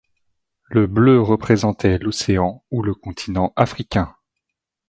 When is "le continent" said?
2.81-3.53